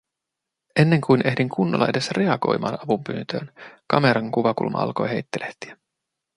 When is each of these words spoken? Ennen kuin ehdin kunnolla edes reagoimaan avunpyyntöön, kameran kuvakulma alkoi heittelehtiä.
Ennen 0.75 1.01
kuin 1.01 1.27
ehdin 1.27 1.49
kunnolla 1.49 1.87
edes 1.87 2.11
reagoimaan 2.11 2.79
avunpyyntöön, 2.85 3.51
kameran 3.87 4.31
kuvakulma 4.31 4.79
alkoi 4.79 5.09
heittelehtiä. 5.09 5.77